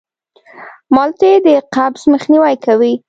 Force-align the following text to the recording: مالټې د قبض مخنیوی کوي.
مالټې 0.95 1.33
د 1.45 1.47
قبض 1.73 2.01
مخنیوی 2.13 2.55
کوي. 2.65 2.93